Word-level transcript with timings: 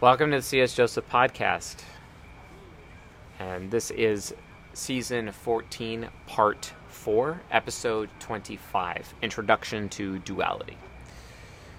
Welcome 0.00 0.30
to 0.30 0.36
the 0.38 0.42
C.S. 0.42 0.74
Joseph 0.74 1.06
podcast. 1.10 1.82
And 3.38 3.70
this 3.70 3.90
is 3.90 4.34
season 4.72 5.32
14, 5.32 6.08
part 6.26 6.72
4, 6.88 7.42
episode 7.50 8.08
25 8.20 9.14
Introduction 9.20 9.90
to 9.90 10.18
Duality. 10.20 10.78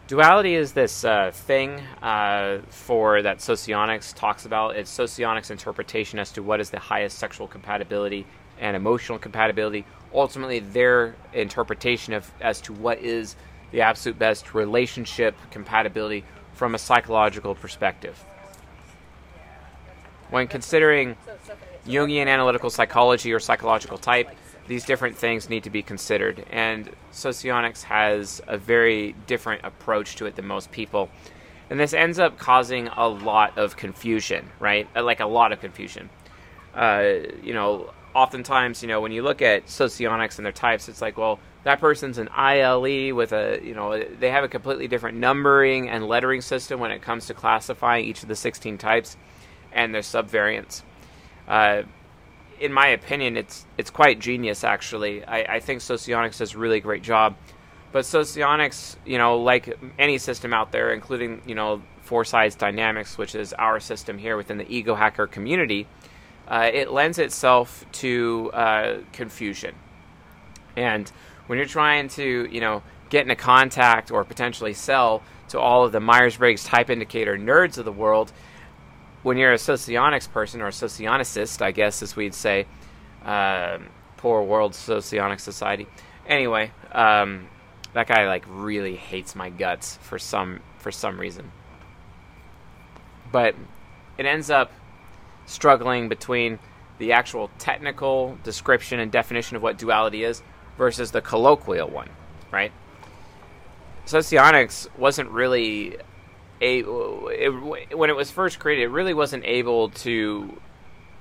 Duality 0.08 0.56
is 0.56 0.72
this 0.72 1.04
uh, 1.04 1.32
thing 1.34 1.82
uh, 2.02 2.60
for 2.70 3.22
that 3.22 3.40
socionics 3.40 4.14
talks 4.16 4.46
about. 4.46 4.78
It's 4.78 4.90
socionics 4.90 5.52
interpretation 5.52 6.18
as 6.18 6.32
to 6.32 6.42
what 6.42 6.62
is 6.62 6.70
the 6.70 6.80
highest 6.80 7.20
sexual 7.20 7.46
compatibility 7.46 8.26
and 8.58 8.78
emotional 8.78 9.20
compatibility. 9.20 9.84
Ultimately, 10.14 10.60
their 10.60 11.16
interpretation 11.34 12.14
of 12.14 12.32
as 12.40 12.62
to 12.62 12.74
what 12.74 13.00
is 13.00 13.36
the 13.72 13.82
absolute 13.82 14.18
best 14.18 14.54
relationship 14.54 15.36
compatibility 15.52 16.24
from 16.54 16.74
a 16.74 16.80
psychological 16.80 17.54
perspective. 17.54 18.18
When 20.30 20.48
considering 20.48 21.18
Jungian 21.86 22.28
analytical 22.28 22.70
psychology 22.70 23.34
or 23.34 23.42
psychological 23.42 23.98
type, 23.98 24.30
these 24.68 24.86
different 24.86 25.18
things 25.18 25.50
need 25.50 25.64
to 25.64 25.70
be 25.70 25.82
considered. 25.82 26.46
And 26.52 26.90
socionics 27.12 27.84
has 27.84 28.42
a 28.48 28.58
very 28.58 29.14
different 29.26 29.66
approach 29.66 30.16
to 30.18 30.26
it 30.26 30.36
than 30.36 30.46
most 30.46 30.72
people. 30.72 31.10
And 31.70 31.80
this 31.80 31.94
ends 31.94 32.20
up 32.20 32.38
causing 32.38 32.88
a 32.88 33.08
lot 33.08 33.58
of 33.58 33.76
confusion, 33.76 34.50
right? 34.60 34.88
Uh, 34.96 35.04
Like 35.04 35.20
a 35.20 35.26
lot 35.26 35.52
of 35.52 35.60
confusion. 35.60 36.10
Uh, 36.74 37.14
you 37.42 37.54
know, 37.54 37.92
oftentimes, 38.14 38.82
you 38.82 38.88
know, 38.88 39.02
when 39.02 39.12
you 39.12 39.22
look 39.22 39.42
at 39.42 39.70
socionics 39.70 40.38
and 40.38 40.46
their 40.46 40.54
types, 40.54 40.88
it's 40.90 41.02
like, 41.02 41.18
well, 41.18 41.40
that 41.64 41.80
person's 41.80 42.18
an 42.18 42.30
ILE 42.30 43.14
with 43.14 43.34
a, 43.34 43.60
you 43.62 43.74
know, 43.74 44.02
they 44.02 44.32
have 44.32 44.44
a 44.44 44.48
completely 44.48 44.88
different 44.88 45.18
numbering 45.18 45.90
and 45.90 46.08
lettering 46.08 46.42
system 46.42 46.80
when 46.80 46.92
it 46.92 47.02
comes 47.02 47.28
to 47.28 47.34
classifying 47.34 48.06
each 48.06 48.24
of 48.24 48.30
the 48.30 48.36
16 48.36 48.78
types 48.78 49.18
and 49.74 49.94
their 49.94 50.02
subvariants. 50.02 50.84
Uh, 51.48 51.84
in 52.60 52.74
my 52.74 52.88
opinion, 52.88 53.38
it's 53.38 53.66
it's 53.78 53.90
quite 53.90 54.20
genius. 54.20 54.64
Actually, 54.64 55.24
I, 55.24 55.56
I 55.56 55.60
think 55.60 55.82
Socionics 55.82 56.40
does 56.40 56.54
a 56.54 56.58
really 56.58 56.80
great 56.80 57.04
job. 57.04 57.36
But 57.92 58.06
Socionics, 58.06 58.98
you 59.06 59.18
know, 59.18 59.40
like 59.40 59.78
any 59.98 60.18
system 60.18 60.54
out 60.54 60.72
there, 60.72 60.94
including 60.94 61.42
you 61.46 61.56
know 61.56 61.82
Four 62.02 62.26
Sides 62.26 62.56
Dynamics, 62.56 63.18
which 63.18 63.36
is 63.36 63.54
our 63.54 63.80
system 63.80 64.18
here 64.18 64.38
within 64.38 64.58
the 64.58 64.70
Ego 64.70 64.96
Hacker 64.96 65.28
community, 65.28 65.88
uh, 66.48 66.70
it 66.74 66.92
lends 66.92 67.20
itself 67.20 67.86
to 67.94 68.52
uh, 68.54 68.98
confusion. 69.14 69.76
And 70.76 71.12
when 71.48 71.58
you're 71.58 71.68
trying 71.68 72.08
to, 72.10 72.48
you 72.52 72.62
know, 72.62 72.84
get 73.10 73.24
into 73.24 73.36
contact 73.36 74.12
or 74.12 74.24
potentially 74.24 74.74
sell 74.74 75.24
to 75.50 75.60
all 75.60 75.86
of 75.86 75.92
the 75.92 76.00
Myers-Briggs 76.00 76.64
type 76.66 76.90
indicator 76.90 77.38
nerds 77.38 77.78
of 77.78 77.86
the 77.86 77.92
world, 77.92 78.32
when 79.24 79.38
you're 79.38 79.54
a 79.54 79.58
socionics 79.58 80.28
person 80.28 80.62
or 80.62 80.68
a 80.68 80.72
socionicist, 80.72 81.62
I 81.62 81.72
guess 81.72 82.02
as 82.02 82.16
we'd 82.16 82.34
say, 82.34 82.66
um, 83.24 83.88
poor 84.18 84.42
world 84.44 84.76
socionic 84.76 85.40
society. 85.40 85.88
Anyway, 86.28 86.72
um, 86.92 87.48
that 87.94 88.08
guy 88.08 88.28
like 88.28 88.46
really 88.48 88.96
hates 88.96 89.36
my 89.36 89.50
guts 89.50 89.98
for 90.02 90.20
some 90.20 90.60
for 90.78 90.92
some 90.92 91.20
reason. 91.20 91.52
But 93.32 93.56
it 94.18 94.26
ends 94.26 94.50
up 94.50 94.72
struggling 95.46 96.10
between 96.10 96.60
the 96.98 97.12
actual 97.12 97.50
technical 97.60 98.38
description 98.44 99.00
and 99.00 99.12
definition 99.12 99.56
of 99.56 99.64
what 99.64 99.78
duality 99.78 100.24
is 100.24 100.42
versus 100.78 101.12
the 101.12 101.22
colloquial 101.22 101.90
one, 101.90 102.10
right? 102.52 102.72
Socionics 104.06 104.88
wasn't 104.98 105.30
really 105.30 105.98
a 106.62 106.80
it, 106.80 107.96
when 107.96 108.10
it 108.10 108.16
was 108.16 108.32
first 108.32 108.60
created, 108.60 108.84
it 108.84 108.90
really 108.90 109.14
wasn't 109.14 109.46
able 109.46 109.90
to 109.90 110.60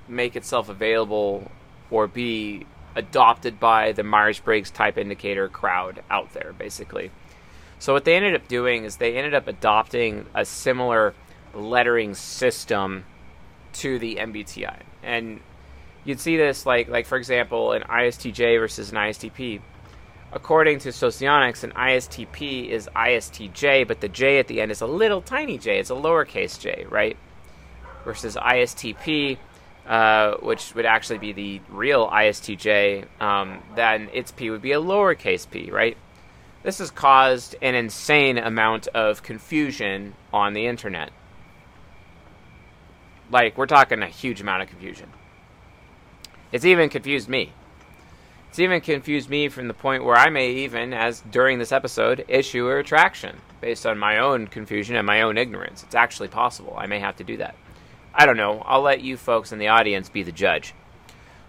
make 0.07 0.35
itself 0.35 0.69
available 0.69 1.51
or 1.91 2.07
be 2.07 2.65
adopted 2.95 3.59
by 3.59 3.91
the 3.91 4.03
Myers 4.03 4.39
Briggs 4.39 4.71
type 4.71 4.97
indicator 4.97 5.47
crowd 5.47 6.03
out 6.09 6.33
there, 6.33 6.53
basically. 6.57 7.11
So 7.79 7.93
what 7.93 8.05
they 8.05 8.15
ended 8.15 8.33
up 8.33 8.47
doing 8.47 8.85
is 8.85 8.97
they 8.97 9.15
ended 9.15 9.35
up 9.35 9.47
adopting 9.47 10.25
a 10.33 10.43
similar 10.45 11.13
lettering 11.53 12.15
system 12.15 13.05
to 13.73 13.99
the 13.99 14.15
MBTI, 14.15 14.81
and 15.03 15.39
you'd 16.03 16.19
see 16.19 16.37
this 16.37 16.65
like 16.65 16.87
like 16.87 17.05
for 17.05 17.17
example 17.17 17.73
an 17.73 17.83
ISTJ 17.83 18.59
versus 18.59 18.91
an 18.91 18.97
ISTP 18.97 19.61
according 20.31 20.79
to 20.79 20.91
socionics, 20.91 21.63
an 21.63 21.71
ISTP 21.71 22.69
is 22.69 22.89
ISTJ, 22.95 23.87
but 23.87 24.01
the 24.01 24.09
J 24.09 24.39
at 24.39 24.47
the 24.47 24.61
end 24.61 24.71
is 24.71 24.81
a 24.81 24.87
little 24.87 25.21
tiny 25.21 25.57
j. 25.57 25.79
It's 25.79 25.89
a 25.89 25.93
lowercase 25.93 26.59
j, 26.59 26.85
right? 26.89 27.17
Versus 28.03 28.35
ISTP, 28.35 29.37
uh, 29.87 30.35
which 30.37 30.75
would 30.75 30.85
actually 30.85 31.19
be 31.19 31.31
the 31.31 31.61
real 31.69 32.07
ISTJ, 32.09 33.05
um, 33.21 33.63
then 33.75 34.09
its 34.13 34.31
P 34.31 34.49
would 34.49 34.61
be 34.61 34.73
a 34.73 34.81
lowercase 34.81 35.49
p, 35.49 35.71
right? 35.71 35.97
This 36.63 36.79
has 36.79 36.91
caused 36.91 37.55
an 37.61 37.75
insane 37.75 38.37
amount 38.37 38.87
of 38.87 39.23
confusion 39.23 40.13
on 40.33 40.53
the 40.53 40.67
internet. 40.67 41.11
Like, 43.31 43.57
we're 43.57 43.65
talking 43.65 44.01
a 44.01 44.07
huge 44.07 44.41
amount 44.41 44.63
of 44.63 44.69
confusion. 44.69 45.11
It's 46.51 46.65
even 46.65 46.89
confused 46.89 47.29
me. 47.29 47.53
It's 48.57 48.63
even 48.63 48.81
confused 48.81 49.29
me 49.29 49.49
from 49.49 49.67
the 49.67 49.73
point 49.75 50.03
where 50.03 50.15
I 50.15 50.31
may 50.31 50.49
even, 50.49 50.91
as 50.91 51.21
during 51.29 51.59
this 51.59 51.71
episode, 51.71 52.25
issue 52.27 52.67
a 52.67 52.73
retraction 52.73 53.37
based 53.61 53.85
on 53.85 53.99
my 53.99 54.17
own 54.17 54.47
confusion 54.47 54.95
and 54.95 55.05
my 55.05 55.21
own 55.21 55.37
ignorance. 55.37 55.83
It's 55.83 55.93
actually 55.93 56.29
possible. 56.29 56.73
I 56.75 56.87
may 56.87 56.97
have 56.97 57.15
to 57.17 57.23
do 57.23 57.37
that. 57.37 57.53
I 58.15 58.25
don't 58.25 58.35
know. 58.35 58.63
I'll 58.65 58.81
let 58.81 59.01
you 59.01 59.15
folks 59.15 59.51
in 59.51 59.59
the 59.59 59.67
audience 59.67 60.09
be 60.09 60.23
the 60.23 60.31
judge. 60.31 60.73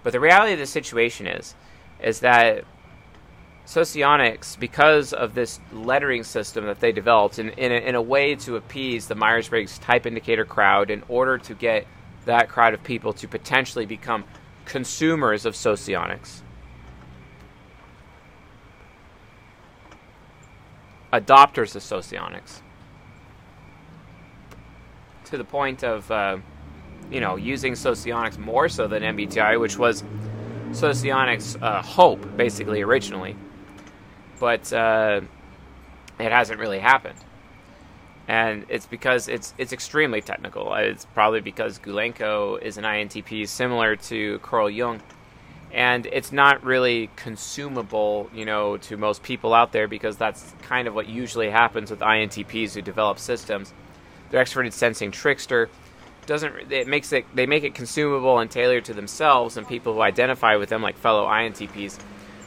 But 0.03 0.13
the 0.13 0.21
reality 0.21 0.53
of 0.53 0.59
the 0.59 0.67
situation 0.67 1.27
is, 1.27 1.55
is 1.99 2.21
that 2.21 2.65
socionics, 3.65 4.55
because 4.61 5.15
of 5.15 5.35
this 5.35 5.61
lettering 5.73 6.25
system 6.25 6.67
that 6.67 6.81
they 6.81 6.93
developed 6.93 7.39
in, 7.39 7.49
in, 7.53 7.73
a, 7.73 7.89
in 7.89 7.95
a 7.95 8.03
way 8.03 8.35
to 8.35 8.57
appease 8.57 9.07
the 9.07 9.15
Myers 9.15 9.49
Briggs 9.49 9.79
type 9.79 10.05
indicator 10.05 10.45
crowd, 10.45 10.91
in 10.91 11.03
order 11.09 11.39
to 11.39 11.55
get 11.55 11.87
that 12.27 12.51
crowd 12.51 12.75
of 12.75 12.85
people 12.85 13.15
to 13.15 13.27
potentially 13.27 13.87
become 13.87 14.25
consumers 14.67 15.47
of 15.47 15.57
socionics, 15.57 16.43
adopters 21.13 21.75
of 21.75 21.83
socionics. 21.83 22.63
To 25.27 25.37
the 25.37 25.45
point 25.45 25.85
of 25.85 26.11
uh, 26.11 26.39
you 27.11 27.21
know 27.21 27.37
using 27.37 27.75
socionics 27.75 28.39
more 28.39 28.69
so 28.69 28.87
than 28.87 29.03
MBTI, 29.03 29.61
which 29.61 29.79
was 29.79 30.05
socionics' 30.73 31.57
uh, 31.61 31.83
hope 31.83 32.37
basically 32.37 32.83
originally, 32.83 33.37
but 34.41 34.73
uh, 34.73 35.21
it 36.19 36.33
hasn't 36.33 36.59
really 36.61 36.79
happened, 36.79 37.19
and 38.27 38.65
it's 38.69 38.87
because 38.87 39.29
it's 39.29 39.55
it's 39.59 39.73
extremely 39.73 40.23
technical. 40.23 40.75
It's 40.75 41.05
probably 41.07 41.41
because 41.41 41.79
Gulenko 41.79 42.61
is 42.63 42.79
an 42.79 42.85
INTP 42.85 43.47
similar 43.47 43.97
to 43.97 44.39
Carl 44.39 44.71
Jung 44.71 45.03
and 45.73 46.06
it's 46.06 46.33
not 46.33 46.65
really 46.65 47.11
consumable, 47.17 48.31
you 48.34 48.45
know, 48.45 48.79
to 48.79 48.97
most 48.97 49.23
people 49.23 49.53
out 49.53 49.73
there 49.73 49.87
because 49.87 50.17
that's 50.17 50.55
kind 50.62 50.89
of 50.89 50.95
what 50.95 51.09
usually 51.09 51.51
happens 51.51 51.91
with 51.91 52.01
INTPs 52.01 52.75
who 52.75 52.83
develop 52.83 53.19
systems. 53.19 53.73
Their 54.31 54.43
extroverted 54.43 54.73
sensing 54.73 55.11
trickster 55.11 55.69
doesn't 56.27 56.71
it 56.71 56.87
makes 56.87 57.12
it 57.12 57.25
they 57.35 57.47
make 57.47 57.65
it 57.65 57.75
consumable 57.75 58.38
and 58.38 58.50
tailored 58.50 58.85
to 58.85 58.93
themselves 58.93 59.56
and 59.56 59.67
people 59.67 59.94
who 59.94 60.03
identify 60.03 60.56
with 60.56 60.69
them 60.69 60.82
like 60.82 60.97
fellow 60.97 61.26
INTPs, 61.26 61.99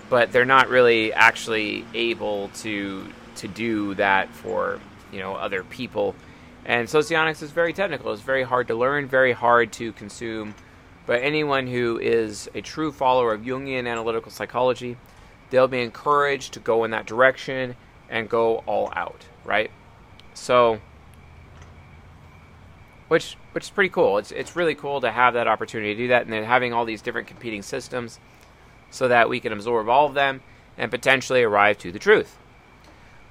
but 0.09 0.31
they're 0.31 0.45
not 0.45 0.69
really 0.69 1.11
actually 1.13 1.83
able 1.93 2.49
to 2.49 3.07
to 3.37 3.47
do 3.47 3.95
that 3.95 4.29
for 4.29 4.79
you 5.11 5.19
know 5.19 5.33
other 5.33 5.63
people. 5.63 6.15
And 6.63 6.87
socionics 6.87 7.41
is 7.41 7.49
very 7.49 7.73
technical. 7.73 8.13
It's 8.13 8.21
very 8.21 8.43
hard 8.43 8.67
to 8.67 8.75
learn, 8.75 9.07
very 9.07 9.31
hard 9.31 9.71
to 9.73 9.93
consume 9.93 10.53
but 11.11 11.23
anyone 11.23 11.67
who 11.67 11.99
is 11.99 12.49
a 12.55 12.61
true 12.61 12.89
follower 12.89 13.33
of 13.33 13.41
Jungian 13.41 13.85
analytical 13.85 14.31
psychology, 14.31 14.95
they'll 15.49 15.67
be 15.67 15.81
encouraged 15.81 16.53
to 16.53 16.61
go 16.61 16.85
in 16.85 16.91
that 16.91 17.05
direction 17.05 17.75
and 18.09 18.29
go 18.29 18.59
all 18.59 18.89
out, 18.95 19.25
right? 19.43 19.69
So, 20.33 20.79
which 23.09 23.35
which 23.51 23.65
is 23.65 23.69
pretty 23.69 23.89
cool. 23.89 24.19
It's 24.19 24.31
it's 24.31 24.55
really 24.55 24.73
cool 24.73 25.01
to 25.01 25.11
have 25.11 25.33
that 25.33 25.49
opportunity 25.49 25.93
to 25.93 26.01
do 26.03 26.07
that, 26.07 26.21
and 26.21 26.31
then 26.31 26.45
having 26.45 26.71
all 26.71 26.85
these 26.85 27.01
different 27.01 27.27
competing 27.27 27.61
systems, 27.61 28.17
so 28.89 29.09
that 29.09 29.27
we 29.27 29.41
can 29.41 29.51
absorb 29.51 29.89
all 29.89 30.05
of 30.05 30.13
them 30.13 30.39
and 30.77 30.89
potentially 30.89 31.43
arrive 31.43 31.77
to 31.79 31.91
the 31.91 31.99
truth. 31.99 32.37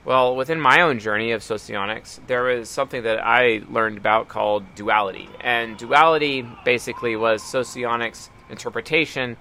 Well, 0.03 0.35
within 0.35 0.59
my 0.59 0.81
own 0.81 0.99
journey 0.99 1.33
of 1.33 1.43
socionics, 1.43 2.21
there 2.27 2.43
was 2.45 2.71
something 2.71 3.03
that 3.03 3.23
I 3.23 3.63
learned 3.69 3.99
about 3.99 4.29
called 4.29 4.65
duality. 4.75 5.29
And 5.41 5.77
duality 5.77 6.47
basically 6.65 7.17
was 7.17 7.43
socionics' 7.43 8.31
interpretation 8.49 9.37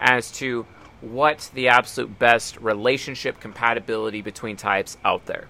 as 0.00 0.32
to 0.32 0.66
what 1.02 1.50
the 1.54 1.68
absolute 1.68 2.18
best 2.18 2.58
relationship 2.58 3.38
compatibility 3.38 4.22
between 4.22 4.56
types 4.56 4.96
out 5.04 5.26
there. 5.26 5.46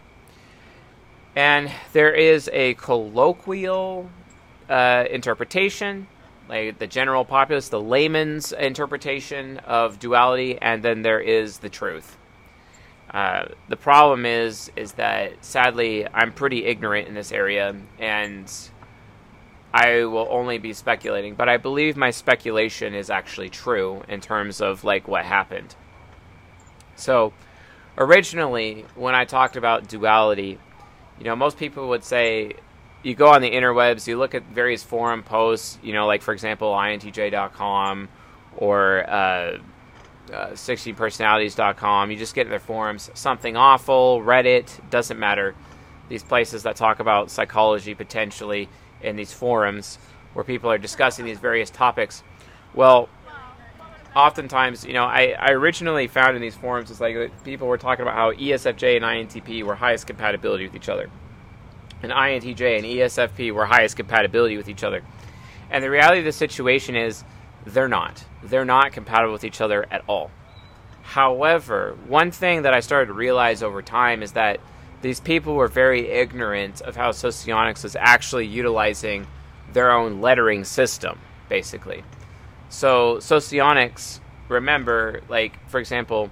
And 1.37 1.71
there 1.93 2.13
is 2.13 2.51
a 2.53 2.75
colloquial 2.75 4.11
uh, 4.69 5.05
interpretation, 5.09 6.09
like 6.49 6.79
the 6.79 6.87
general 6.89 7.25
populace, 7.25 7.69
the 7.69 7.81
layman's 7.81 8.51
interpretation 8.51 9.59
of 9.59 10.01
duality, 10.01 10.59
and 10.61 10.83
then 10.83 11.03
there 11.03 11.21
is 11.21 11.59
the 11.59 11.69
truth. 11.69 12.18
Uh, 13.11 13.47
the 13.69 13.77
problem 13.77 14.27
is, 14.27 14.71
is 14.77 14.93
that 14.93 15.45
sadly 15.45 16.07
I'm 16.07 16.33
pretty 16.33 16.67
ignorant 16.67 17.09
in 17.09 17.15
this 17.15 17.33
area, 17.33 17.75
and 17.99 18.53
I 19.73 20.05
will 20.05 20.29
only 20.31 20.59
be 20.59 20.73
speculating. 20.73 21.35
But 21.35 21.49
I 21.49 21.57
believe 21.57 21.97
my 21.97 22.11
speculation 22.11 22.95
is 22.95 23.11
actually 23.11 23.49
true 23.49 24.03
in 24.09 24.21
terms 24.21 24.61
of 24.61 24.85
like 24.85 25.09
what 25.09 25.25
happened. 25.25 25.75
So, 26.97 27.33
originally, 27.97 28.85
when 28.95 29.15
I 29.15 29.25
talked 29.25 29.57
about 29.57 29.89
duality, 29.89 30.59
you 31.19 31.25
know, 31.25 31.37
most 31.37 31.57
people 31.57 31.89
would 31.89 32.05
say 32.05 32.55
you 33.03 33.15
go 33.15 33.29
on 33.29 33.41
the 33.41 33.51
interwebs, 33.51 34.07
you 34.07 34.19
look 34.19 34.35
at 34.35 34.45
various 34.45 34.83
forum 34.83 35.23
posts, 35.23 35.79
you 35.83 35.93
know, 35.93 36.07
like 36.07 36.23
for 36.23 36.33
example, 36.33 36.73
intj.com 36.73 38.09
or 38.57 39.09
uh, 39.09 39.59
uh, 40.31 40.51
16personalities.com. 40.53 42.11
You 42.11 42.17
just 42.17 42.35
get 42.35 42.49
their 42.49 42.59
forums. 42.59 43.11
Something 43.15 43.57
awful, 43.57 44.21
Reddit, 44.21 44.91
doesn't 44.91 45.19
matter. 45.19 45.55
These 46.09 46.23
places 46.23 46.63
that 46.63 46.77
talk 46.77 47.01
about 47.01 47.31
psychology 47.31 47.95
potentially 47.95 48.69
in 49.03 49.17
these 49.17 49.33
forums 49.33 49.99
where 50.35 50.45
people 50.45 50.71
are 50.71 50.79
discussing 50.79 51.25
these 51.25 51.39
various 51.39 51.71
topics. 51.71 52.23
Well, 52.75 53.09
oftentimes, 54.15 54.85
you 54.85 54.93
know, 54.93 55.05
I, 55.05 55.35
I 55.39 55.51
originally 55.51 56.07
found 56.07 56.37
in 56.37 56.43
these 56.43 56.57
forums 56.57 56.91
is 56.91 57.01
like 57.01 57.45
people 57.45 57.69
were 57.69 57.79
talking 57.79 58.03
about 58.03 58.15
how 58.15 58.33
ESFJ 58.33 58.97
and 58.97 59.05
INTP 59.05 59.63
were 59.63 59.75
highest 59.75 60.07
compatibility 60.07 60.65
with 60.65 60.75
each 60.75 60.89
other. 60.89 61.11
And 62.03 62.13
INTJ 62.13 62.77
and 62.77 62.85
ESFP 62.85 63.53
were 63.53 63.67
highest 63.67 63.97
compatibility 63.97 64.57
with 64.57 64.69
each 64.69 64.85
other. 64.85 65.03
And 65.71 65.83
the 65.83 65.91
reality 65.91 66.21
of 66.21 66.25
the 66.25 66.33
situation 66.33 66.97
is 66.97 67.25
they're 67.73 67.89
not. 67.89 68.25
They're 68.43 68.65
not 68.65 68.93
compatible 68.93 69.33
with 69.33 69.45
each 69.45 69.61
other 69.61 69.87
at 69.91 70.03
all. 70.07 70.31
However, 71.03 71.97
one 72.07 72.31
thing 72.31 72.63
that 72.63 72.75
I 72.75 72.81
started 72.81 73.07
to 73.07 73.13
realize 73.15 73.63
over 73.63 73.81
time 73.81 74.23
is 74.23 74.33
that 74.33 74.61
these 75.01 75.21
people 75.21 75.55
were 75.55 75.69
very 75.69 76.09
ignorant 76.09 76.81
of 76.83 76.97
how 76.97 77.13
socionics 77.13 77.83
was 77.83 77.97
actually 77.97 78.47
utilizing 78.47 79.27
their 79.73 79.91
own 79.91 80.21
lettering 80.21 80.65
system, 80.65 81.19
basically. 81.49 82.03
So, 82.69 83.21
socionics, 83.21 84.21
remember, 84.49 85.23
like, 85.29 85.59
for 85.71 85.81
example, 85.81 86.31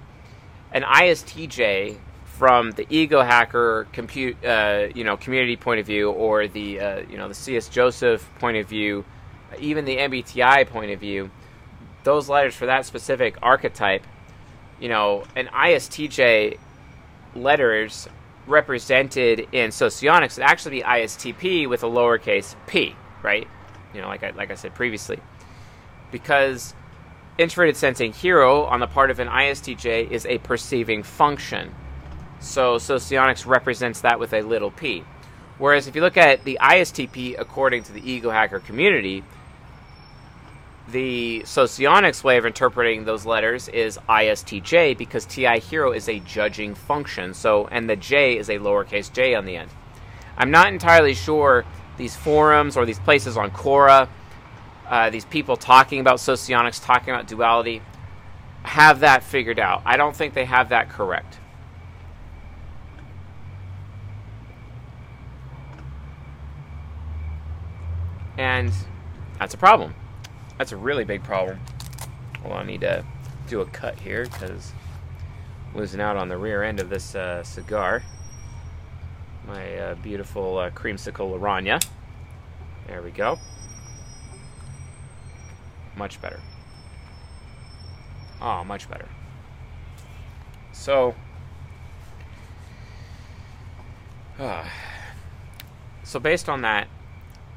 an 0.71 0.83
ISTJ 0.83 1.97
from 2.25 2.71
the 2.71 2.85
ego 2.89 3.21
hacker 3.21 3.87
compute, 3.93 4.43
uh, 4.45 4.89
you 4.93 5.03
know, 5.03 5.17
community 5.17 5.55
point 5.55 5.79
of 5.79 5.85
view, 5.87 6.11
or 6.11 6.47
the, 6.47 6.79
uh, 6.79 6.99
you 7.09 7.17
know, 7.17 7.27
the 7.27 7.33
C.S. 7.33 7.67
Joseph 7.69 8.29
point 8.37 8.57
of 8.57 8.67
view, 8.67 9.05
even 9.59 9.85
the 9.85 9.97
MBTI 9.97 10.67
point 10.67 10.91
of 10.91 10.99
view, 10.99 11.31
those 12.03 12.29
letters 12.29 12.55
for 12.55 12.65
that 12.65 12.85
specific 12.85 13.37
archetype, 13.41 14.05
you 14.79 14.89
know, 14.89 15.23
an 15.35 15.47
ISTJ 15.47 16.57
letters 17.35 18.07
represented 18.45 19.47
in 19.51 19.71
socionics 19.71 20.37
would 20.37 20.45
actually 20.45 20.77
be 20.77 20.83
ISTP 20.83 21.67
with 21.67 21.83
a 21.83 21.87
lowercase 21.87 22.55
p, 22.65 22.95
right? 23.21 23.47
You 23.93 24.01
know, 24.01 24.07
like 24.07 24.23
I, 24.23 24.31
like 24.31 24.51
I 24.51 24.55
said 24.55 24.73
previously. 24.73 25.19
Because 26.11 26.73
introverted 27.37 27.75
sensing 27.75 28.13
hero 28.13 28.63
on 28.63 28.79
the 28.79 28.87
part 28.87 29.11
of 29.11 29.19
an 29.19 29.27
ISTJ 29.27 30.09
is 30.09 30.25
a 30.25 30.37
perceiving 30.39 31.03
function. 31.03 31.73
So 32.39 32.77
socionics 32.77 33.45
represents 33.45 34.01
that 34.01 34.19
with 34.19 34.33
a 34.33 34.41
little 34.41 34.71
p. 34.71 35.03
Whereas 35.57 35.87
if 35.87 35.95
you 35.95 36.01
look 36.01 36.17
at 36.17 36.43
the 36.43 36.59
ISTP 36.61 37.35
according 37.37 37.83
to 37.83 37.91
the 37.91 38.09
ego 38.09 38.29
hacker 38.29 38.59
community, 38.59 39.23
the 40.89 41.41
socionics 41.41 42.23
way 42.23 42.37
of 42.37 42.45
interpreting 42.45 43.03
those 43.03 43.25
letters 43.25 43.67
is 43.67 43.97
ISTJ 44.09 44.97
because 44.97 45.25
TI 45.25 45.59
hero 45.59 45.91
is 45.91 46.07
a 46.07 46.19
judging 46.19 46.75
function. 46.75 47.33
So 47.33 47.67
and 47.67 47.89
the 47.89 47.95
J 47.95 48.37
is 48.37 48.49
a 48.49 48.57
lowercase 48.59 49.11
j 49.11 49.35
on 49.35 49.45
the 49.45 49.57
end. 49.57 49.69
I'm 50.37 50.51
not 50.51 50.67
entirely 50.67 51.13
sure 51.13 51.65
these 51.97 52.15
forums 52.15 52.77
or 52.77 52.85
these 52.85 52.99
places 52.99 53.35
on 53.35 53.51
Quora, 53.51 54.07
uh, 54.87 55.09
these 55.09 55.25
people 55.25 55.57
talking 55.57 55.99
about 55.99 56.19
socionics, 56.19 56.83
talking 56.83 57.13
about 57.13 57.27
duality, 57.27 57.81
have 58.63 59.01
that 59.01 59.23
figured 59.23 59.59
out. 59.59 59.81
I 59.85 59.97
don't 59.97 60.15
think 60.15 60.33
they 60.33 60.45
have 60.45 60.69
that 60.69 60.89
correct. 60.89 61.39
And 68.37 68.71
that's 69.39 69.55
a 69.55 69.57
problem. 69.57 69.95
That's 70.57 70.71
a 70.71 70.77
really 70.77 71.03
big 71.03 71.23
problem. 71.23 71.59
Well, 72.43 72.53
I 72.53 72.63
need 72.63 72.81
to 72.81 73.05
do 73.47 73.61
a 73.61 73.65
cut 73.65 73.99
here 73.99 74.25
because 74.25 74.73
losing 75.73 76.01
out 76.01 76.17
on 76.17 76.27
the 76.29 76.37
rear 76.37 76.63
end 76.63 76.79
of 76.79 76.89
this 76.89 77.15
uh, 77.15 77.43
cigar. 77.43 78.03
My 79.47 79.77
uh, 79.77 79.95
beautiful 79.95 80.57
uh, 80.57 80.69
creamsicle 80.71 81.39
Aranya. 81.39 81.85
There 82.87 83.01
we 83.01 83.11
go. 83.11 83.39
Much 85.95 86.21
better. 86.21 86.39
Oh, 88.41 88.63
much 88.63 88.89
better. 88.89 89.07
So, 90.73 91.15
so 96.03 96.19
based 96.19 96.49
on 96.49 96.61
that, 96.61 96.87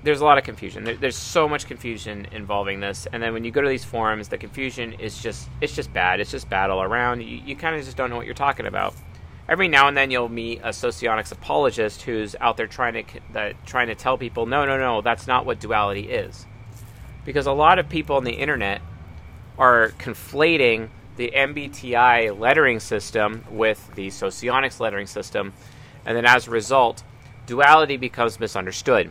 there's 0.03 0.21
a 0.21 0.25
lot 0.25 0.39
of 0.39 0.45
confusion. 0.45 0.85
There, 0.85 0.97
there's 0.97 1.17
so 1.17 1.49
much 1.49 1.67
confusion 1.67 2.27
involving 2.33 2.81
this, 2.81 3.07
and 3.13 3.23
then 3.23 3.33
when 3.33 3.45
you 3.45 3.51
go 3.51 3.61
to 3.61 3.69
these 3.69 3.85
forums, 3.85 4.29
the 4.29 4.39
confusion 4.39 4.95
is 4.95 5.21
just 5.23 5.49
it's 5.61 5.75
just 5.75 5.93
bad. 5.93 6.21
It's 6.21 6.31
just 6.31 6.49
bad 6.49 6.71
all 6.71 6.83
around. 6.83 7.23
You, 7.23 7.41
you 7.45 7.57
kind 7.57 7.77
of 7.77 7.85
just 7.85 7.97
don't 7.97 8.11
know 8.11 8.17
what 8.17 8.27
you're 8.27 8.35
talking 8.35 8.67
about. 8.67 8.95
Every 9.49 9.69
now 9.69 9.89
and 9.89 9.97
then 9.97 10.11
you'll 10.11 10.29
meet 10.29 10.61
a 10.63 10.73
socionics 10.73 11.33
apologist 11.33 12.03
who's 12.03 12.37
out 12.41 12.57
there 12.57 12.67
trying 12.69 13.05
to 13.05 13.21
that, 13.33 13.67
trying 13.67 13.89
to 13.89 13.95
tell 13.95 14.17
people, 14.17 14.47
no, 14.47 14.65
no, 14.65 14.79
no, 14.79 15.03
that's 15.03 15.27
not 15.27 15.45
what 15.45 15.61
duality 15.61 16.09
is, 16.09 16.47
because 17.25 17.47
a 17.47 17.53
lot 17.53 17.79
of 17.79 17.89
people 17.89 18.17
on 18.17 18.25
the 18.25 18.33
internet 18.33 18.81
are 19.59 19.91
conflating 19.99 20.89
the 21.17 21.33
MBTI 21.37 22.39
lettering 22.39 22.81
system 22.81 23.45
with 23.51 23.95
the 23.95 24.09
socionics 24.09 24.81
lettering 24.81 25.07
system, 25.07 25.53
and 26.07 26.17
then 26.17 26.25
as 26.25 26.47
a 26.47 26.51
result, 26.51 27.03
duality 27.47 27.99
becomes 27.99 28.41
misunderstood 28.41 29.11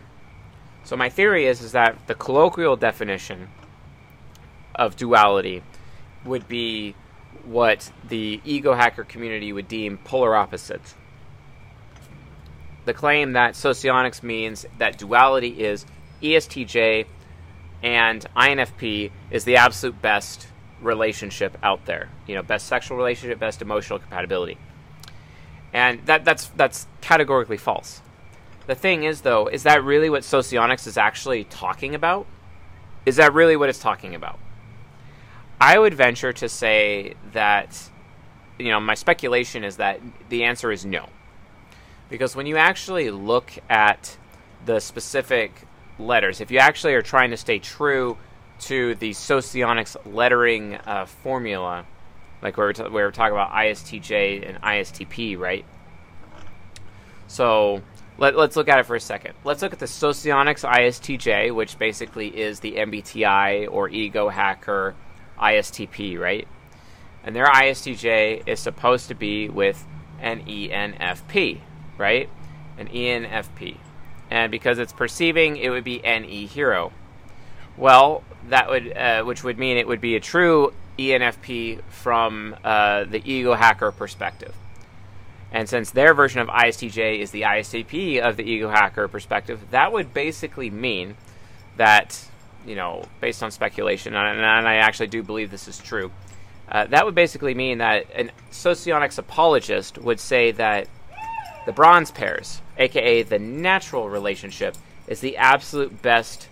so 0.84 0.96
my 0.96 1.10
theory 1.10 1.46
is 1.46 1.62
is 1.62 1.72
that 1.74 2.08
the 2.08 2.16
colloquial 2.16 2.76
definition 2.76 3.50
of 4.76 4.96
duality 4.96 5.62
would 6.26 6.48
be 6.48 6.96
what 7.46 7.92
the 8.08 8.42
ego 8.44 8.74
hacker 8.74 9.04
community 9.04 9.54
would 9.54 9.68
deem 9.68 9.98
polar 9.98 10.36
opposites. 10.36 10.96
The 12.86 12.94
claim 12.94 13.34
that 13.34 13.56
socionics 13.56 14.24
means 14.24 14.66
that 14.78 14.98
duality 14.98 15.64
is 15.64 15.86
ESTJ 16.22 17.06
and 17.84 18.26
INFP 18.36 19.12
is 19.32 19.44
the 19.44 19.58
absolute 19.58 20.02
best 20.02 20.48
relationship 20.82 21.58
out 21.62 21.86
there. 21.86 22.10
You 22.28 22.36
know, 22.36 22.44
best 22.44 22.68
sexual 22.68 22.98
relationship, 22.98 23.40
best 23.40 23.62
emotional 23.62 24.00
compatibility. 24.00 24.58
And 25.72 26.06
that 26.06 26.26
that's 26.26 26.48
that's 26.50 26.88
categorically 27.02 27.58
false. 27.58 28.02
The 28.70 28.76
thing 28.76 29.04
is, 29.04 29.22
though, 29.22 29.48
is 29.48 29.64
that 29.64 29.84
really 29.84 30.12
what 30.12 30.24
socionics 30.24 30.86
is 30.86 30.96
actually 30.96 31.44
talking 31.46 31.96
about? 31.96 32.28
Is 33.04 33.16
that 33.16 33.34
really 33.34 33.56
what 33.56 33.68
it's 33.68 33.80
talking 33.80 34.14
about? 34.14 34.38
I 35.60 35.80
would 35.80 35.96
venture 35.96 36.32
to 36.34 36.48
say 36.48 37.16
that, 37.34 37.90
you 38.60 38.70
know, 38.70 38.80
my 38.80 38.94
speculation 38.94 39.64
is 39.64 39.78
that 39.78 40.00
the 40.30 40.44
answer 40.44 40.72
is 40.72 40.86
no. 40.86 41.10
Because 42.10 42.36
when 42.36 42.46
you 42.46 42.58
actually 42.58 43.10
look 43.10 43.52
at 43.72 44.16
the 44.68 44.80
specific 44.80 45.64
letters, 45.98 46.40
if 46.40 46.52
you 46.52 46.60
actually 46.60 46.94
are 46.94 47.02
trying 47.02 47.32
to 47.32 47.38
stay 47.38 47.58
true 47.58 48.18
to 48.60 48.94
the 48.94 49.14
socionics 49.14 49.98
lettering 50.06 50.76
uh, 50.76 51.08
formula, 51.08 51.88
like 52.44 52.56
we 52.56 52.66
were, 52.66 52.74
t- 52.74 52.84
we 52.84 53.02
were 53.02 53.10
talking 53.10 53.34
about 53.34 53.50
ISTJ 53.50 54.48
and 54.48 54.62
ISTP, 54.62 55.40
right? 55.40 55.66
So 57.26 57.82
let, 58.20 58.36
us 58.36 58.56
look 58.56 58.68
at 58.68 58.80
it 58.80 58.86
for 58.86 58.96
a 58.96 59.00
second. 59.00 59.34
Let's 59.44 59.62
look 59.62 59.74
at 59.74 59.80
the 59.80 59.88
Socionics 59.88 60.64
ISTJ, 60.64 61.54
which 61.54 61.78
basically 61.80 62.28
is 62.28 62.60
the 62.60 62.74
MBTI 62.74 63.68
or 63.72 63.90
Ego 63.90 64.30
Hacker 64.30 64.96
ISTP, 65.40 66.20
right? 66.20 66.48
And 67.24 67.36
their 67.36 67.46
ISTJ 67.46 68.48
is 68.48 68.60
supposed 68.60 69.08
to 69.08 69.16
be 69.16 69.50
with 69.50 69.86
an 70.20 70.46
ENFP, 70.46 71.62
right? 71.98 72.30
An 72.78 72.88
ENFP. 72.88 73.78
And 74.30 74.52
because 74.52 74.80
it's 74.80 74.94
perceiving, 74.94 75.58
it 75.58 75.70
would 75.70 75.84
be 75.84 76.00
NE 76.00 76.46
hero. 76.46 76.92
Well, 77.78 78.24
that 78.50 78.70
would, 78.70 78.96
uh, 78.96 79.24
which 79.24 79.44
would 79.44 79.58
mean 79.58 79.78
it 79.78 79.88
would 79.88 80.02
be 80.02 80.16
a 80.16 80.20
true 80.20 80.74
ENFP 80.98 81.82
from 81.90 82.56
uh, 82.64 83.06
the 83.06 83.22
ego 83.24 83.54
hacker 83.54 83.92
perspective. 83.92 84.54
And 85.52 85.68
since 85.68 85.92
their 85.92 86.14
version 86.14 86.42
of 86.42 86.48
ISTJ 86.48 87.20
is 87.20 87.32
the 87.32 87.42
ISTP 87.42 88.20
of 88.20 88.38
the 88.38 88.44
ego 88.44 88.70
hacker 88.70 89.08
perspective, 89.08 89.60
that 89.72 89.92
would 89.92 90.14
basically 90.14 90.70
mean 90.70 91.16
that, 91.78 92.24
you 92.66 92.76
know, 92.76 93.04
based 93.20 93.42
on 93.42 93.52
speculation, 93.52 94.14
and, 94.16 94.68
I 94.68 94.76
actually 94.76 95.08
do 95.08 95.24
believe 95.24 95.50
this 95.50 95.68
is 95.68 95.80
true, 95.80 96.12
uh, 96.72 96.86
that 96.88 97.04
would 97.04 97.16
basically 97.16 97.56
mean 97.56 97.80
that 97.80 98.06
a 98.14 98.30
socionics 98.52 99.18
apologist 99.18 99.98
would 99.98 100.20
say 100.20 100.52
that 100.52 100.88
the 101.66 101.72
bronze 101.72 102.12
pairs, 102.12 102.62
aka 102.78 103.24
the 103.24 103.40
natural 103.40 104.08
relationship, 104.10 104.76
is 105.08 105.20
the 105.20 105.38
absolute 105.38 106.02
best 106.04 106.48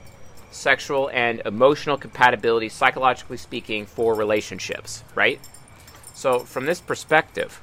sexual 0.50 1.10
and 1.14 1.42
emotional 1.46 1.98
compatibility, 1.98 2.70
psychologically 2.70 3.38
speaking, 3.38 3.86
for 3.86 4.16
relationships, 4.16 5.04
right? 5.14 5.40
So, 6.16 6.40
from 6.40 6.66
this 6.66 6.82
perspective, 6.82 7.62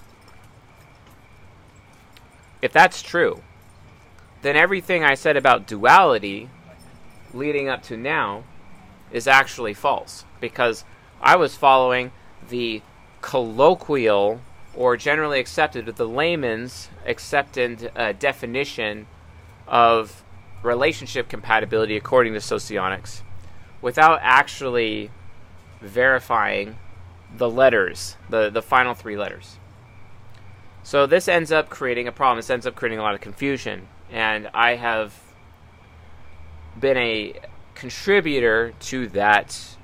if 2.64 2.72
that's 2.72 3.02
true, 3.02 3.42
then 4.40 4.56
everything 4.56 5.04
I 5.04 5.16
said 5.16 5.36
about 5.36 5.66
duality 5.66 6.48
leading 7.34 7.68
up 7.68 7.82
to 7.84 7.96
now 7.98 8.44
is 9.12 9.28
actually 9.28 9.74
false 9.74 10.24
because 10.40 10.82
I 11.20 11.36
was 11.36 11.54
following 11.54 12.10
the 12.48 12.80
colloquial 13.20 14.40
or 14.74 14.96
generally 14.96 15.40
accepted, 15.40 15.84
the 15.84 16.08
layman's 16.08 16.88
accepted 17.04 17.92
uh, 17.94 18.12
definition 18.12 19.08
of 19.68 20.24
relationship 20.62 21.28
compatibility 21.28 21.98
according 21.98 22.32
to 22.32 22.40
socionics 22.40 23.22
without 23.82 24.20
actually 24.22 25.10
verifying 25.82 26.78
the 27.36 27.50
letters, 27.50 28.16
the, 28.30 28.48
the 28.48 28.62
final 28.62 28.94
three 28.94 29.18
letters. 29.18 29.58
So 30.84 31.06
this 31.06 31.28
ends 31.28 31.50
up 31.50 31.70
creating 31.70 32.08
a 32.08 32.12
problem. 32.12 32.36
This 32.36 32.50
ends 32.50 32.66
up 32.66 32.74
creating 32.74 32.98
a 32.98 33.02
lot 33.02 33.14
of 33.14 33.22
confusion. 33.22 33.88
And 34.10 34.50
I 34.52 34.76
have 34.76 35.18
been 36.78 36.98
a 36.98 37.40
contributor 37.74 38.74
to 38.80 39.08
that 39.08 39.76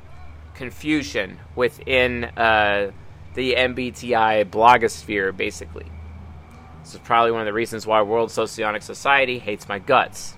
confusion 0.55 1.39
within 1.57 2.25
uh, 2.25 2.91
the 3.33 3.55
MBTI 3.55 4.45
blogosphere, 4.51 5.35
basically. 5.35 5.87
This 6.83 6.93
is 6.93 7.01
probably 7.01 7.33
one 7.33 7.41
of 7.41 7.47
the 7.47 7.55
reasons 7.55 7.87
why 7.87 8.03
World 8.03 8.31
Socionic 8.31 8.83
Society 8.83 9.39
hates 9.39 9.67
my 9.69 9.79
guts, 9.79 10.37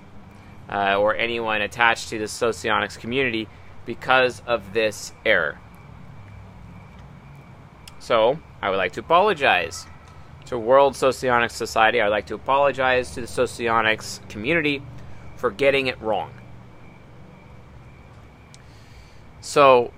uh, 0.68 0.94
or 0.96 1.16
anyone 1.16 1.60
attached 1.60 2.08
to 2.10 2.20
the 2.20 2.28
Socionics 2.28 2.96
community, 2.96 3.48
because 3.84 4.40
of 4.46 4.74
this 4.74 5.12
error. 5.26 5.58
So, 7.98 8.38
I 8.60 8.70
would 8.70 8.76
like 8.76 8.92
to 8.92 9.00
apologize 9.00 9.86
to 10.46 10.58
World 10.58 10.96
Socionics 10.96 11.54
Society. 11.54 12.00
I'd 12.00 12.08
like 12.08 12.26
to 12.26 12.34
apologize 12.34 13.12
to 13.12 13.20
the 13.20 13.26
Socionics 13.26 14.20
community 14.28 14.82
for 15.36 15.50
getting 15.50 15.86
it 15.86 16.00
wrong. 16.00 16.32
So, 19.40 19.92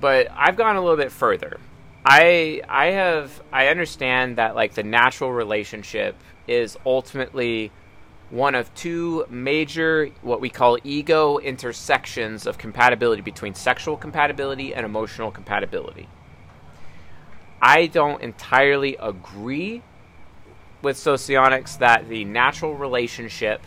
but 0.00 0.28
I've 0.36 0.56
gone 0.56 0.76
a 0.76 0.80
little 0.80 0.96
bit 0.96 1.10
further. 1.10 1.58
I 2.04 2.62
I 2.68 2.86
have 2.86 3.42
I 3.52 3.68
understand 3.68 4.36
that 4.36 4.54
like 4.54 4.74
the 4.74 4.82
natural 4.82 5.32
relationship 5.32 6.14
is 6.46 6.76
ultimately 6.86 7.72
one 8.30 8.54
of 8.54 8.72
two 8.74 9.24
major 9.30 10.10
what 10.22 10.40
we 10.40 10.48
call 10.48 10.78
ego 10.84 11.38
intersections 11.38 12.46
of 12.46 12.58
compatibility 12.58 13.22
between 13.22 13.54
sexual 13.54 13.96
compatibility 13.96 14.74
and 14.74 14.84
emotional 14.84 15.30
compatibility. 15.30 16.08
I 17.60 17.86
don't 17.86 18.22
entirely 18.22 18.96
agree 19.00 19.82
with 20.82 20.96
socionics 20.96 21.78
that 21.78 22.08
the 22.08 22.24
natural 22.24 22.74
relationship, 22.74 23.60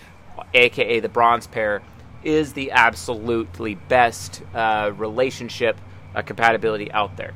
aka 0.53 0.99
the 0.99 1.09
bronze 1.09 1.47
pair, 1.47 1.81
is 2.23 2.53
the 2.53 2.71
absolutely 2.71 3.75
best 3.75 4.41
uh, 4.53 4.91
relationship 4.95 5.77
uh, 6.15 6.21
compatibility 6.21 6.91
out 6.91 7.17
there. 7.17 7.33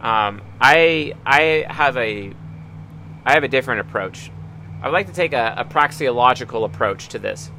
Um, 0.00 0.42
I 0.60 1.14
I 1.24 1.66
have 1.68 1.96
a 1.96 2.32
I 3.24 3.32
have 3.32 3.44
a 3.44 3.48
different 3.48 3.80
approach. 3.80 4.30
I 4.82 4.88
would 4.88 4.92
like 4.92 5.06
to 5.06 5.12
take 5.12 5.32
a, 5.32 5.54
a 5.58 5.64
praxeological 5.64 6.64
approach 6.64 7.08
to 7.08 7.18
this. 7.18 7.50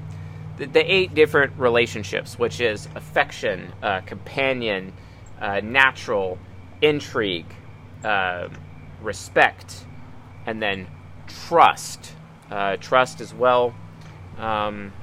The, 0.58 0.66
the, 0.66 0.92
eight 0.92 1.14
different 1.14 1.60
relationships, 1.60 2.40
which 2.40 2.62
is 2.62 2.88
affection, 2.96 3.74
uh, 3.84 4.02
companion, 4.02 4.94
uh, 5.40 5.60
natural, 5.62 6.40
intrigue, 6.82 7.46
uh, 8.08 8.48
respect, 9.02 9.86
and 10.46 10.62
then 10.62 10.88
trust. 11.28 12.14
Uh, 12.50 12.78
trust 12.78 13.20
as 13.20 13.34
well. 13.34 13.76
Um, 14.38 14.94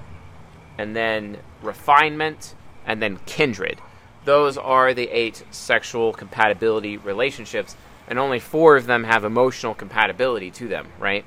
and 0.79 0.97
then 0.97 1.39
refinement, 1.63 2.55
and 2.87 3.03
then 3.03 3.19
kindred. 3.27 3.81
Those 4.25 4.57
are 4.57 4.95
the 4.95 5.09
eight 5.11 5.45
sexual 5.51 6.13
compatibility 6.15 6.97
relationships, 6.97 7.77
and 8.09 8.19
only 8.19 8.39
four 8.39 8.77
of 8.77 8.87
them 8.87 9.05
have 9.05 9.25
emotional 9.25 9.75
compatibility 9.75 10.51
to 10.53 10.69
them, 10.69 10.89
right? 10.99 11.27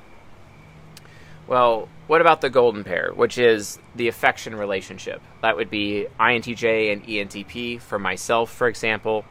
Well, 1.48 1.88
what 2.08 2.22
about 2.22 2.42
the 2.42 2.50
golden 2.50 2.84
pair, 2.84 3.12
which 3.14 3.38
is 3.38 3.80
the 3.96 4.08
affection 4.08 4.56
relationship? 4.56 5.22
That 5.42 5.56
would 5.56 5.70
be 5.70 6.08
INTJ 6.20 6.92
and 6.92 7.06
ENTP 7.06 7.80
for 7.80 8.00
myself, 8.00 8.52
for 8.52 8.68
example. 8.68 9.26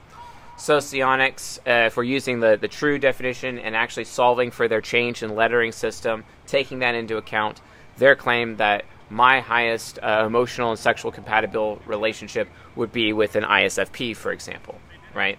Socionics, 0.56 1.58
uh, 1.66 1.86
if 1.86 1.96
we're 1.96 2.04
using 2.04 2.40
the, 2.40 2.56
the 2.58 2.68
true 2.68 2.98
definition 2.98 3.58
and 3.58 3.76
actually 3.76 4.04
solving 4.04 4.50
for 4.50 4.68
their 4.68 4.80
change 4.80 5.22
in 5.22 5.34
lettering 5.34 5.70
system, 5.70 6.24
taking 6.46 6.78
that 6.78 6.94
into 6.94 7.18
account, 7.18 7.60
their 7.98 8.16
claim 8.16 8.56
that 8.56 8.84
my 9.10 9.40
highest 9.40 9.98
uh, 10.02 10.24
emotional 10.26 10.70
and 10.70 10.78
sexual 10.78 11.12
compatible 11.12 11.80
relationship 11.86 12.48
would 12.74 12.90
be 12.90 13.12
with 13.12 13.36
an 13.36 13.44
ISFP, 13.44 14.16
for 14.16 14.32
example, 14.32 14.80
right? 15.14 15.38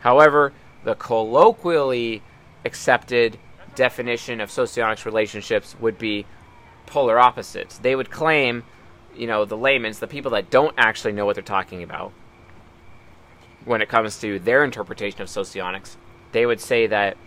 However, 0.00 0.52
the 0.84 0.94
colloquially 0.94 2.22
accepted 2.64 3.38
definition 3.74 4.40
of 4.40 4.50
socionics 4.50 5.04
relationships 5.04 5.76
would 5.80 5.98
be 5.98 6.24
polar 6.86 7.18
opposites. 7.18 7.78
They 7.78 7.96
would 7.96 8.10
claim, 8.10 8.62
you 9.14 9.26
know, 9.26 9.44
the 9.44 9.56
layman's, 9.56 9.98
the 9.98 10.06
people 10.06 10.30
that 10.30 10.50
don't 10.50 10.74
actually 10.78 11.12
know 11.12 11.26
what 11.26 11.34
they're 11.34 11.42
talking 11.42 11.82
about, 11.82 12.12
when 13.66 13.82
it 13.82 13.88
comes 13.88 14.18
to 14.20 14.38
their 14.38 14.64
interpretation 14.64 15.20
of 15.20 15.28
socionics, 15.28 15.96
they 16.32 16.46
would 16.46 16.60
say 16.60 16.86
that 16.86 17.18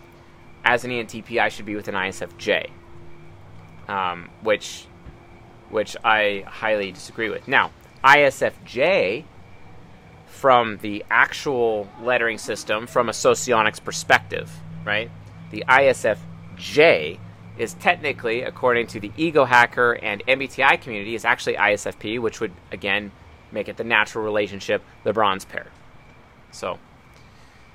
as 0.64 0.84
an 0.84 0.90
ENTP, 0.90 1.38
I 1.38 1.48
should 1.48 1.66
be 1.66 1.76
with 1.76 1.86
an 1.86 1.94
ISFJ, 1.94 2.70
um, 3.88 4.28
which 4.42 4.86
which 5.68 5.96
I 6.02 6.42
highly 6.48 6.90
disagree 6.90 7.30
with. 7.30 7.46
Now, 7.46 7.70
ISFJ, 8.02 9.24
from 10.26 10.78
the 10.78 11.04
actual 11.10 11.88
lettering 12.02 12.38
system, 12.38 12.88
from 12.88 13.08
a 13.08 13.12
socionics 13.12 13.78
perspective, 13.78 14.50
right? 14.84 15.08
The 15.52 15.62
ISFJ 15.68 17.20
is 17.56 17.74
technically, 17.74 18.42
according 18.42 18.88
to 18.88 18.98
the 19.00 19.12
ego 19.16 19.44
hacker 19.44 19.92
and 19.92 20.26
MBTI 20.26 20.80
community, 20.80 21.14
is 21.14 21.24
actually 21.24 21.54
ISFP, 21.54 22.18
which 22.18 22.40
would 22.40 22.52
again 22.72 23.12
make 23.52 23.68
it 23.68 23.76
the 23.76 23.84
natural 23.84 24.24
relationship, 24.24 24.82
the 25.04 25.12
bronze 25.12 25.44
pair. 25.44 25.66
So, 26.52 26.78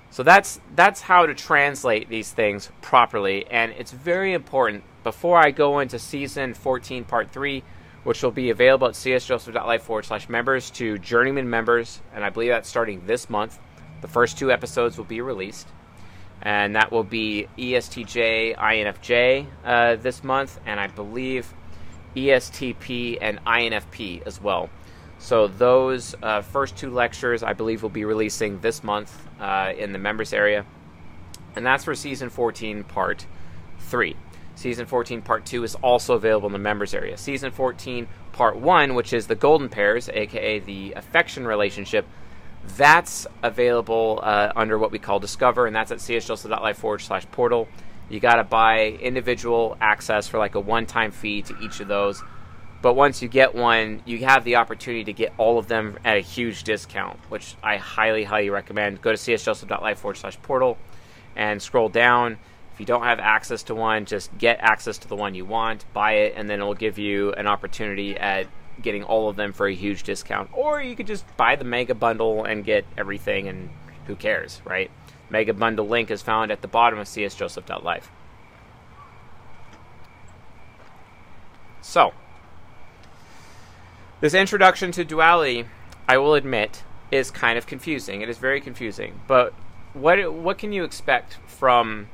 so 0.10 0.24
that's 0.24 0.60
that's 0.76 1.02
how 1.02 1.26
to 1.26 1.34
translate 1.34 2.10
these 2.10 2.32
things 2.32 2.72
properly, 2.82 3.46
and 3.48 3.72
it's 3.74 3.92
very 3.92 4.34
important. 4.34 4.84
Before 5.04 5.38
I 5.38 5.52
go 5.52 5.80
into 5.80 6.00
season 6.00 6.54
14, 6.54 7.04
part 7.04 7.32
three, 7.32 7.64
which 8.04 8.24
will 8.24 8.32
be 8.32 8.50
available 8.50 8.88
at 8.88 8.94
csjoseph.life 8.94 9.84
forward 9.84 10.06
slash 10.06 10.30
members 10.30 10.70
to 10.72 10.98
journeyman 11.00 11.50
members, 11.50 12.02
and 12.14 12.24
I 12.24 12.30
believe 12.30 12.50
that's 12.50 12.70
starting 12.70 13.06
this 13.06 13.30
month. 13.30 13.60
The 14.02 14.08
first 14.08 14.38
two 14.38 14.52
episodes 14.52 14.98
will 14.98 15.06
be 15.06 15.22
released, 15.22 15.68
and 16.42 16.76
that 16.76 16.92
will 16.92 17.04
be 17.04 17.48
ESTJ, 17.58 18.56
INFJ 18.56 19.48
uh, 19.64 19.96
this 19.96 20.24
month, 20.24 20.60
and 20.66 20.80
I 20.80 20.88
believe 20.88 21.54
ESTP 22.16 23.18
and 23.22 23.44
INFP 23.46 24.26
as 24.26 24.42
well. 24.42 24.70
So 25.18 25.48
those 25.48 26.16
uh, 26.22 26.42
first 26.42 26.76
two 26.76 26.92
lectures, 26.92 27.42
I 27.42 27.54
believe, 27.54 27.82
will 27.82 27.90
be 27.90 28.06
releasing 28.06 28.60
this 28.60 28.84
month 28.84 29.18
uh, 29.40 29.74
in 29.78 29.92
the 29.92 30.00
members 30.00 30.34
area, 30.34 30.66
and 31.56 31.66
that's 31.66 31.84
for 31.84 31.96
season 31.96 32.30
14, 32.30 32.84
part 32.84 33.26
three. 33.80 34.16
Season 34.56 34.86
14, 34.86 35.22
part 35.22 35.46
two 35.46 35.64
is 35.64 35.76
also 35.76 36.14
available 36.14 36.48
in 36.48 36.54
the 36.54 36.60
members 36.60 36.94
area. 36.94 37.18
Season 37.18 37.52
14, 37.52 38.08
part 38.32 38.58
one, 38.58 38.96
which 38.96 39.14
is 39.14 39.28
the 39.28 39.36
golden 39.36 39.68
pairs, 39.68 40.10
aka 40.10 40.60
the 40.60 40.94
affection 40.94 41.46
relationship, 41.46 42.06
that's 42.78 43.28
available 43.44 44.20
uh, 44.24 44.52
under 44.56 44.78
what 44.78 44.92
we 44.92 45.00
call 45.00 45.20
Discover, 45.20 45.68
and 45.68 45.76
that's 45.76 45.92
at 45.92 46.00
csjoseph.life 46.00 46.78
forward 46.78 47.02
slash 47.02 47.26
portal. 47.32 47.68
You 48.10 48.20
got 48.20 48.36
to 48.36 48.44
buy 48.44 48.98
individual 49.02 49.78
access 49.82 50.28
for 50.28 50.38
like 50.38 50.56
a 50.56 50.60
one 50.60 50.86
time 50.86 51.12
fee 51.12 51.42
to 51.44 51.58
each 51.62 51.80
of 51.80 51.88
those. 51.88 52.24
But 52.86 52.96
once 52.96 53.20
you 53.24 53.28
get 53.28 53.56
one, 53.56 54.04
you 54.06 54.26
have 54.26 54.44
the 54.44 54.58
opportunity 54.58 55.06
to 55.06 55.14
get 55.14 55.34
all 55.40 55.58
of 55.58 55.68
them 55.68 55.98
at 56.06 56.18
a 56.18 56.20
huge 56.20 56.62
discount, 56.62 57.18
which 57.30 57.56
I 57.64 57.78
highly, 57.78 58.26
highly 58.26 58.52
recommend. 58.52 59.02
Go 59.02 59.12
to 59.12 59.18
csjoseph.life 59.18 59.98
forward 59.98 60.18
slash 60.18 60.40
portal 60.44 60.78
and 61.36 61.60
scroll 61.60 61.90
down. 61.90 62.38
If 62.72 62.80
you 62.80 62.86
don't 62.86 63.02
have 63.02 63.20
access 63.20 63.64
to 63.64 63.74
one, 63.74 64.06
just 64.06 64.38
get 64.38 64.60
access 64.62 65.00
to 65.00 65.08
the 65.08 65.16
one 65.16 65.34
you 65.34 65.46
want, 65.46 65.84
buy 65.94 66.12
it, 66.12 66.34
and 66.38 66.48
then 66.48 66.62
it 66.62 66.64
will 66.64 66.76
give 66.76 67.00
you 67.00 67.34
an 67.34 67.48
opportunity 67.48 68.16
at 68.18 68.46
getting 68.84 69.02
all 69.02 69.30
of 69.30 69.36
them 69.36 69.52
for 69.52 69.66
a 69.66 69.74
huge 69.74 70.04
discount. 70.04 70.52
Or 70.54 70.80
you 70.80 70.96
could 70.96 71.08
just 71.08 71.26
buy 71.38 71.56
the 71.56 71.66
mega 71.66 71.96
bundle 71.96 72.44
and 72.44 72.64
get 72.64 72.86
everything, 73.00 73.48
and 73.48 73.72
who 74.06 74.16
cares, 74.16 74.62
right? 74.64 74.92
Mega 75.32 75.56
bundle 75.56 75.88
link 75.88 76.12
is 76.12 76.22
found 76.22 76.52
at 76.52 76.62
the 76.62 76.68
bottom 76.68 77.00
of 77.00 77.08
csjoseph.life. 77.08 78.12
So, 81.82 82.14
this 84.26 84.34
introduction 84.34 84.92
to 84.92 85.06
duality, 85.06 85.68
I 86.08 86.18
will 86.18 86.34
admit, 86.34 86.84
is 87.12 87.30
kind 87.30 87.60
of 87.60 87.68
confusing. 87.68 88.22
It 88.22 88.30
is 88.30 88.40
very 88.40 88.60
confusing. 88.60 89.20
But 89.28 89.54
what 89.94 90.34
what 90.34 90.58
can 90.58 90.74
you 90.74 90.84
expect 90.84 91.38
from 91.46 92.08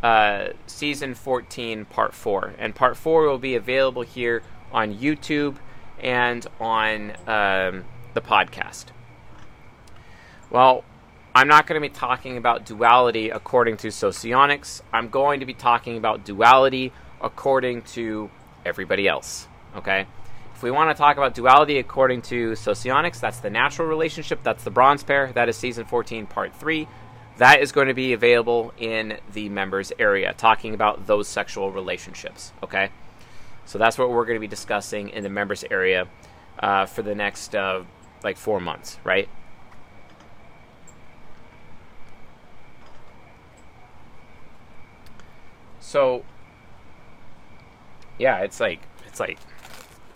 uh, 0.00 0.50
season 0.68 1.16
14, 1.16 1.84
part 1.86 2.14
four? 2.14 2.54
And 2.58 2.76
part 2.76 2.96
four 2.96 3.26
will 3.26 3.40
be 3.40 3.56
available 3.56 4.02
here 4.02 4.44
on 4.70 4.94
YouTube 4.94 5.56
and 5.98 6.46
on 6.60 7.10
um, 7.26 7.84
the 8.14 8.20
podcast. 8.20 8.84
Well, 10.50 10.84
I'm 11.34 11.48
not 11.48 11.66
going 11.66 11.82
to 11.82 11.88
be 11.88 11.92
talking 11.92 12.36
about 12.36 12.66
duality 12.66 13.30
according 13.30 13.78
to 13.78 13.90
socionics. 13.90 14.80
I'm 14.92 15.08
going 15.08 15.40
to 15.40 15.46
be 15.46 15.54
talking 15.54 15.96
about 15.96 16.24
duality 16.24 16.92
according 17.20 17.82
to 17.94 18.30
everybody 18.64 19.08
else. 19.08 19.48
Okay? 19.74 20.06
If 20.58 20.64
we 20.64 20.72
want 20.72 20.90
to 20.90 21.00
talk 21.00 21.16
about 21.16 21.36
duality 21.36 21.78
according 21.78 22.22
to 22.22 22.56
socionics, 22.56 23.20
that's 23.20 23.38
the 23.38 23.48
natural 23.48 23.86
relationship, 23.86 24.42
that's 24.42 24.64
the 24.64 24.72
bronze 24.72 25.04
pair, 25.04 25.30
that 25.34 25.48
is 25.48 25.56
season 25.56 25.84
14, 25.84 26.26
part 26.26 26.52
3. 26.52 26.88
That 27.36 27.60
is 27.60 27.70
going 27.70 27.86
to 27.86 27.94
be 27.94 28.12
available 28.12 28.72
in 28.76 29.20
the 29.32 29.50
members 29.50 29.92
area, 30.00 30.34
talking 30.36 30.74
about 30.74 31.06
those 31.06 31.28
sexual 31.28 31.70
relationships. 31.70 32.52
Okay? 32.60 32.90
So 33.66 33.78
that's 33.78 33.98
what 33.98 34.10
we're 34.10 34.24
going 34.24 34.34
to 34.34 34.40
be 34.40 34.48
discussing 34.48 35.10
in 35.10 35.22
the 35.22 35.28
members 35.28 35.62
area 35.70 36.08
uh, 36.58 36.86
for 36.86 37.02
the 37.02 37.14
next 37.14 37.54
uh, 37.54 37.84
like 38.24 38.36
four 38.36 38.58
months, 38.58 38.98
right? 39.04 39.28
So, 45.78 46.24
yeah, 48.18 48.38
it's 48.38 48.58
like 48.58 48.80
it's 49.06 49.20
like 49.20 49.38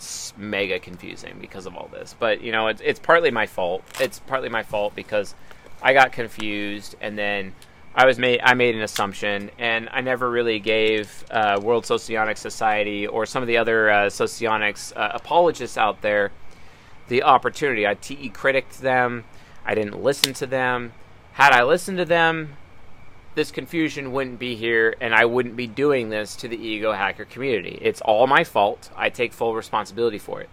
it's 0.02 0.35
mega 0.37 0.80
confusing 0.80 1.37
because 1.40 1.64
of 1.64 1.76
all 1.76 1.88
this. 1.92 2.14
But 2.18 2.40
you 2.42 2.50
know, 2.50 2.66
it's 2.66 2.82
it's 2.85 2.99
partly 2.99 3.30
my 3.30 3.47
fault. 3.47 3.82
It's 4.00 4.18
partly 4.18 4.49
my 4.49 4.64
fault 4.64 4.94
because 4.97 5.35
I 5.80 5.92
got 5.92 6.12
confused 6.12 6.97
and 7.00 7.16
then 7.16 7.54
I 7.94 8.06
was 8.06 8.18
made 8.18 8.40
I 8.42 8.54
made 8.54 8.75
an 8.75 8.82
assumption 8.82 9.50
and 9.59 9.88
I 9.92 10.00
never 10.00 10.28
really 10.28 10.59
gave 10.59 11.25
uh, 11.30 11.61
World 11.62 11.87
Socionics 11.87 12.40
Society 12.40 13.06
or 13.06 13.26
some 13.26 13.42
of 13.42 13.47
the 13.47 13.59
other 13.59 13.90
uh, 13.90 14.11
socionics 14.11 14.92
uh, 14.97 15.12
apologists 15.14 15.78
out 15.78 16.02
there 16.02 16.32
the 17.09 17.23
opportunity. 17.23 17.87
I 17.87 17.94
TE 17.94 18.30
critiqued 18.30 18.78
them. 18.78 19.25
I 19.64 19.75
didn't 19.75 20.02
listen 20.02 20.32
to 20.35 20.47
them. 20.47 20.92
Had 21.35 21.52
I 21.52 21.62
listened 21.62 21.99
to 21.99 22.04
them, 22.04 22.56
this 23.34 23.50
confusion 23.50 24.12
wouldn't 24.12 24.38
be 24.38 24.56
here 24.56 24.94
and 25.00 25.14
I 25.14 25.24
wouldn't 25.24 25.56
be 25.56 25.66
doing 25.66 26.10
this 26.10 26.36
to 26.36 26.48
the 26.48 26.56
ego 26.56 26.92
hacker 26.92 27.24
community. 27.24 27.78
It's 27.80 28.00
all 28.00 28.26
my 28.26 28.44
fault. 28.44 28.90
I 28.96 29.08
take 29.08 29.32
full 29.32 29.54
responsibility 29.54 30.18
for 30.18 30.42
it. 30.42 30.50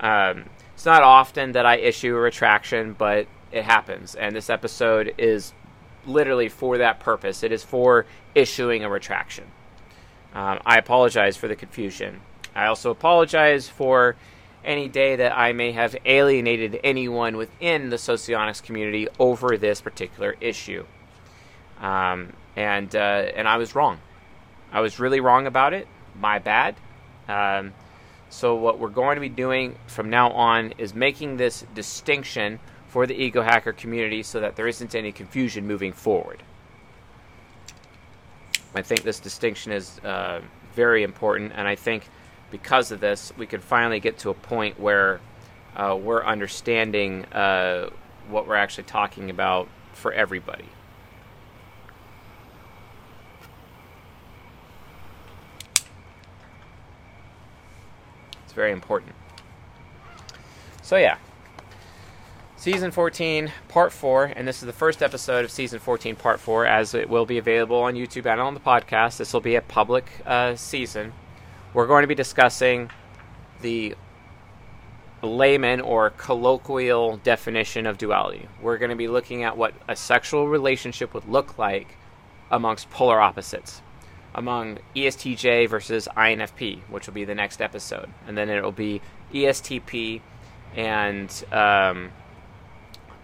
Um, 0.00 0.46
it's 0.74 0.84
not 0.84 1.02
often 1.02 1.52
that 1.52 1.64
I 1.64 1.76
issue 1.76 2.16
a 2.16 2.20
retraction, 2.20 2.94
but 2.94 3.26
it 3.52 3.64
happens. 3.64 4.14
And 4.14 4.34
this 4.34 4.50
episode 4.50 5.14
is 5.16 5.52
literally 6.06 6.48
for 6.48 6.78
that 6.78 6.98
purpose. 6.98 7.44
It 7.44 7.52
is 7.52 7.62
for 7.62 8.06
issuing 8.34 8.82
a 8.82 8.90
retraction. 8.90 9.44
Um, 10.34 10.58
I 10.66 10.78
apologize 10.78 11.36
for 11.36 11.46
the 11.46 11.54
confusion. 11.54 12.20
I 12.54 12.66
also 12.66 12.90
apologize 12.90 13.68
for 13.68 14.16
any 14.64 14.88
day 14.88 15.16
that 15.16 15.36
I 15.36 15.52
may 15.52 15.72
have 15.72 15.96
alienated 16.04 16.80
anyone 16.82 17.36
within 17.36 17.90
the 17.90 17.98
socionics 17.98 18.60
community 18.60 19.08
over 19.18 19.56
this 19.56 19.80
particular 19.80 20.36
issue. 20.40 20.84
Um, 21.82 22.32
and 22.56 22.94
uh, 22.94 22.98
and 23.36 23.46
I 23.46 23.58
was 23.58 23.74
wrong. 23.74 23.98
I 24.72 24.80
was 24.80 24.98
really 24.98 25.20
wrong 25.20 25.46
about 25.46 25.74
it. 25.74 25.86
My 26.18 26.38
bad. 26.38 26.76
Um, 27.28 27.74
so 28.30 28.54
what 28.54 28.78
we're 28.78 28.88
going 28.88 29.16
to 29.16 29.20
be 29.20 29.28
doing 29.28 29.76
from 29.86 30.08
now 30.08 30.30
on 30.30 30.72
is 30.78 30.94
making 30.94 31.36
this 31.36 31.66
distinction 31.74 32.58
for 32.88 33.06
the 33.06 33.14
ego 33.14 33.42
hacker 33.42 33.72
community, 33.72 34.22
so 34.22 34.40
that 34.40 34.56
there 34.56 34.68
isn't 34.68 34.94
any 34.94 35.12
confusion 35.12 35.66
moving 35.66 35.92
forward. 35.92 36.42
I 38.74 38.82
think 38.82 39.02
this 39.02 39.20
distinction 39.20 39.72
is 39.72 39.98
uh, 40.00 40.40
very 40.74 41.02
important, 41.02 41.52
and 41.54 41.68
I 41.68 41.74
think 41.74 42.08
because 42.50 42.90
of 42.92 43.00
this, 43.00 43.32
we 43.36 43.46
can 43.46 43.60
finally 43.60 44.00
get 44.00 44.18
to 44.18 44.30
a 44.30 44.34
point 44.34 44.78
where 44.78 45.20
uh, 45.76 45.98
we're 46.00 46.24
understanding 46.24 47.24
uh, 47.26 47.90
what 48.28 48.46
we're 48.46 48.56
actually 48.56 48.84
talking 48.84 49.30
about 49.30 49.68
for 49.94 50.12
everybody. 50.12 50.68
It's 58.52 58.56
very 58.56 58.72
important. 58.72 59.14
So, 60.82 60.98
yeah. 60.98 61.16
Season 62.56 62.90
14, 62.90 63.50
Part 63.68 63.92
4, 63.92 64.24
and 64.36 64.46
this 64.46 64.58
is 64.58 64.66
the 64.66 64.74
first 64.74 65.02
episode 65.02 65.46
of 65.46 65.50
Season 65.50 65.78
14, 65.78 66.16
Part 66.16 66.38
4, 66.38 66.66
as 66.66 66.92
it 66.92 67.08
will 67.08 67.24
be 67.24 67.38
available 67.38 67.78
on 67.78 67.94
YouTube 67.94 68.26
and 68.26 68.38
on 68.38 68.52
the 68.52 68.60
podcast. 68.60 69.16
This 69.16 69.32
will 69.32 69.40
be 69.40 69.54
a 69.54 69.62
public 69.62 70.04
uh, 70.26 70.54
season. 70.54 71.14
We're 71.72 71.86
going 71.86 72.02
to 72.02 72.06
be 72.06 72.14
discussing 72.14 72.90
the 73.62 73.94
layman 75.22 75.80
or 75.80 76.10
colloquial 76.10 77.16
definition 77.16 77.86
of 77.86 77.96
duality. 77.96 78.50
We're 78.60 78.76
going 78.76 78.90
to 78.90 78.96
be 78.96 79.08
looking 79.08 79.44
at 79.44 79.56
what 79.56 79.72
a 79.88 79.96
sexual 79.96 80.46
relationship 80.46 81.14
would 81.14 81.26
look 81.26 81.56
like 81.56 81.96
amongst 82.50 82.90
polar 82.90 83.18
opposites 83.18 83.80
among 84.34 84.78
ESTJ 84.96 85.68
versus 85.68 86.08
INFP, 86.16 86.80
which 86.88 87.06
will 87.06 87.14
be 87.14 87.24
the 87.24 87.34
next 87.34 87.60
episode, 87.60 88.08
and 88.26 88.36
then 88.36 88.48
it 88.48 88.62
will 88.62 88.72
be 88.72 89.00
ESTP 89.32 90.20
and 90.74 91.44
um, 91.52 92.10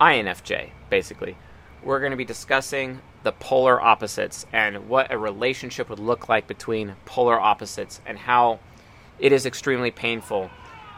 INFJ, 0.00 0.70
basically. 0.90 1.36
We're 1.82 2.00
going 2.00 2.10
to 2.10 2.16
be 2.16 2.24
discussing 2.24 3.00
the 3.22 3.32
polar 3.32 3.80
opposites 3.80 4.46
and 4.52 4.88
what 4.88 5.12
a 5.12 5.18
relationship 5.18 5.88
would 5.88 5.98
look 5.98 6.28
like 6.28 6.46
between 6.46 6.94
polar 7.04 7.38
opposites 7.38 8.00
and 8.06 8.18
how 8.18 8.60
it 9.18 9.32
is 9.32 9.46
extremely 9.46 9.90
painful 9.90 10.50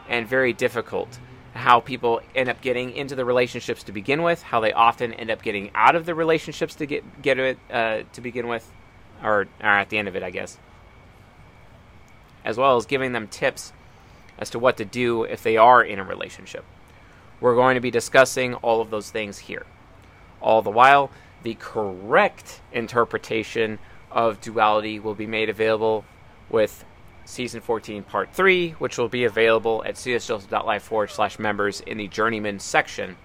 and 0.07 0.27
very 0.27 0.53
difficult. 0.53 1.19
How 1.53 1.79
people 1.79 2.21
end 2.33 2.47
up 2.47 2.61
getting 2.61 2.91
into 2.95 3.15
the 3.15 3.25
relationships 3.25 3.83
to 3.83 3.91
begin 3.91 4.23
with, 4.23 4.41
how 4.41 4.59
they 4.59 4.71
often 4.71 5.13
end 5.13 5.29
up 5.29 5.41
getting 5.41 5.71
out 5.75 5.95
of 5.95 6.05
the 6.05 6.15
relationships 6.15 6.75
to 6.75 6.85
get 6.85 7.21
get 7.21 7.37
it 7.39 7.57
uh, 7.69 8.03
to 8.13 8.21
begin 8.21 8.47
with, 8.47 8.71
or, 9.23 9.47
or 9.61 9.67
at 9.67 9.89
the 9.89 9.97
end 9.97 10.07
of 10.07 10.15
it, 10.15 10.23
I 10.23 10.29
guess. 10.29 10.57
As 12.43 12.57
well 12.57 12.77
as 12.77 12.85
giving 12.85 13.11
them 13.11 13.27
tips 13.27 13.73
as 14.37 14.49
to 14.49 14.59
what 14.59 14.77
to 14.77 14.85
do 14.85 15.23
if 15.23 15.43
they 15.43 15.57
are 15.57 15.83
in 15.83 15.99
a 15.99 16.03
relationship. 16.03 16.65
We're 17.39 17.55
going 17.55 17.75
to 17.75 17.81
be 17.81 17.91
discussing 17.91 18.55
all 18.55 18.81
of 18.81 18.89
those 18.89 19.09
things 19.11 19.39
here. 19.39 19.65
All 20.41 20.61
the 20.61 20.71
while, 20.71 21.11
the 21.43 21.55
correct 21.55 22.61
interpretation 22.71 23.79
of 24.11 24.41
duality 24.41 24.99
will 24.99 25.15
be 25.15 25.27
made 25.27 25.49
available 25.49 26.05
with 26.49 26.83
season 27.23 27.61
14 27.61 28.03
part 28.03 28.33
3 28.33 28.71
which 28.71 28.97
will 28.97 29.07
be 29.07 29.23
available 29.23 29.83
at 29.85 29.95
csjoseph.life 29.95 30.83
forward 30.83 31.09
slash 31.09 31.39
members 31.39 31.79
in 31.81 31.97
the 31.97 32.07
journeyman 32.07 32.59
section 32.59 33.15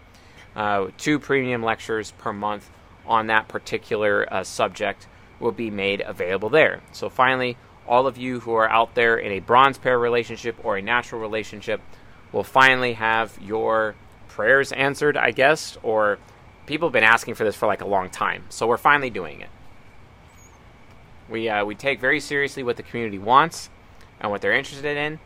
uh, 0.55 0.87
two 0.97 1.19
premium 1.19 1.63
lectures 1.63 2.13
per 2.13 2.33
month 2.33 2.71
on 3.07 3.27
that 3.27 3.49
particular 3.49 4.33
uh, 4.33 4.45
subject 4.45 5.09
will 5.41 5.53
be 5.53 5.71
made 5.71 6.01
available 6.01 6.49
there. 6.49 6.81
So 6.93 7.09
finally, 7.09 7.57
all 7.87 8.07
of 8.07 8.17
you 8.17 8.41
who 8.41 8.55
are 8.55 8.69
out 8.69 8.95
there 8.95 9.17
in 9.17 9.33
a 9.33 9.41
bronze 9.41 9.79
pair 9.79 9.99
relationship 9.99 10.57
or 10.65 10.77
a 10.77 10.83
natural 10.83 11.21
relationship 11.21 11.81
will 12.33 12.45
finally 12.45 12.95
have 12.95 13.39
your 13.41 13.95
prayers 14.29 14.73
answered, 14.73 15.17
I 15.17 15.31
guess, 15.31 15.79
or 15.83 16.19
people 16.67 16.89
have 16.89 16.93
been 16.93 17.05
asking 17.05 17.35
for 17.35 17.45
this 17.45 17.57
for 17.57 17.67
like 17.67 17.83
a 17.83 17.87
long 17.87 18.11
time. 18.11 18.45
So 18.49 18.67
we're 18.67 18.77
finally 18.77 19.11
doing 19.11 19.41
it. 19.41 19.49
We, 21.29 21.49
uh, 21.49 21.65
we 21.65 21.75
take 21.75 22.01
very 22.01 22.21
seriously 22.21 22.63
what 22.63 22.77
the 22.77 22.83
community 22.83 23.19
wants 23.19 23.71
and 24.21 24.31
what 24.31 24.41
they're 24.41 24.53
interested 24.53 24.97
in, 24.97 25.19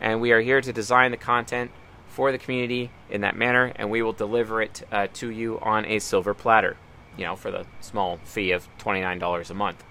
and 0.00 0.20
we 0.20 0.32
are 0.32 0.40
here 0.40 0.60
to 0.60 0.72
design 0.72 1.10
the 1.10 1.16
content 1.16 1.70
for 2.08 2.32
the 2.32 2.38
community 2.38 2.90
in 3.08 3.20
that 3.22 3.36
manner, 3.36 3.72
and 3.76 3.90
we 3.90 4.02
will 4.02 4.12
deliver 4.12 4.62
it 4.62 4.82
uh, 4.90 5.06
to 5.14 5.30
you 5.30 5.58
on 5.60 5.84
a 5.86 5.98
silver 5.98 6.34
platter 6.34 6.76
you 7.16 7.24
know, 7.24 7.36
for 7.36 7.50
the 7.50 7.66
small 7.80 8.18
fee 8.24 8.50
of 8.50 8.68
$29 8.78 9.50
a 9.50 9.54
month. 9.54 9.84